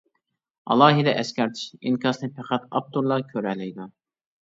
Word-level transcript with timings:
ئالاھىدە 0.75 1.13
ئەسكەرتىش 1.19 1.63
:ئىنكاسنى 1.91 2.33
پەقەت 2.41 2.69
ئاپتورلا 2.75 3.23
كۆرەلەيدۇ! 3.33 3.93